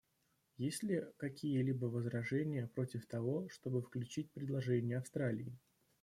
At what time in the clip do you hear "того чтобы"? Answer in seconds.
3.05-3.83